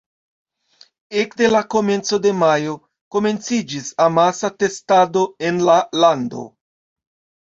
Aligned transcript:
Ekde 1.23 1.49
la 1.55 1.59
komenco 1.73 2.17
de 2.23 2.31
majo 2.43 2.73
komenciĝis 3.15 3.91
amasa 4.07 4.51
testado 4.65 5.23
en 5.51 5.61
la 5.71 5.77
lando. 6.05 6.43